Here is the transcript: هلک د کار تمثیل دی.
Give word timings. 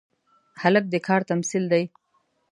هلک 0.61 0.85
د 0.93 0.95
کار 1.07 1.21
تمثیل 1.31 1.63
دی. 1.73 1.83